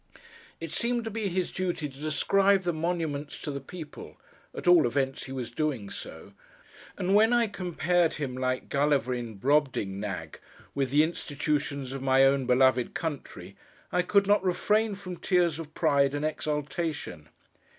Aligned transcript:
It 0.59 0.71
seemed 0.71 1.03
to 1.03 1.11
be 1.11 1.27
his 1.27 1.51
duty 1.51 1.87
to 1.87 1.99
describe 1.99 2.63
the 2.63 2.73
monuments 2.73 3.37
to 3.41 3.51
the 3.51 3.59
people—at 3.61 4.67
all 4.67 4.87
events 4.87 5.25
he 5.25 5.31
was 5.31 5.51
doing 5.51 5.91
so; 5.91 6.33
and 6.97 7.13
when 7.13 7.31
I 7.31 7.45
compared 7.45 8.13
him, 8.15 8.35
like 8.35 8.67
Gulliver 8.67 9.13
in 9.13 9.37
Brobdingnag, 9.37 10.39
'with 10.73 10.89
the 10.89 11.03
Institutions 11.03 11.93
of 11.93 12.01
my 12.01 12.23
own 12.25 12.47
beloved 12.47 12.95
country, 12.95 13.55
I 13.91 14.01
could 14.01 14.25
not 14.25 14.43
refrain 14.43 14.95
from 14.95 15.17
tears 15.17 15.59
of 15.59 15.71
pride 15.75 16.15
and 16.15 16.25
exultation. 16.25 17.29